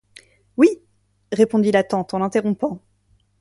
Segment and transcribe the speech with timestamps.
[0.57, 0.81] Oui,
[1.31, 2.81] répondit la tante en l’interrompant.